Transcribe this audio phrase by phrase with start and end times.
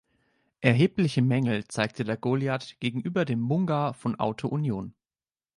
[0.61, 4.95] Erhebliche Mängel zeigte der Goliath gegenüber dem Munga von Auto Union.